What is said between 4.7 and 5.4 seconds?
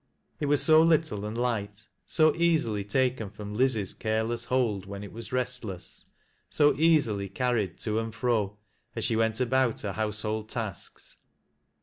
when it was i